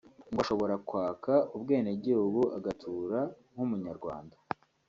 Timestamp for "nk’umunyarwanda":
3.53-4.35